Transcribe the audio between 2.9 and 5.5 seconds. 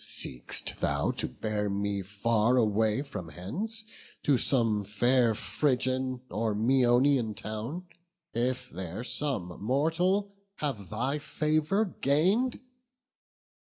from hence To some fair